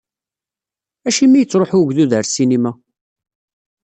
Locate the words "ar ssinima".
2.17-2.71